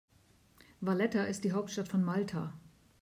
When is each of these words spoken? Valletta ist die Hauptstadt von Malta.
Valletta 0.79 1.25
ist 1.25 1.43
die 1.43 1.51
Hauptstadt 1.51 1.87
von 1.89 2.03
Malta. 2.03 2.53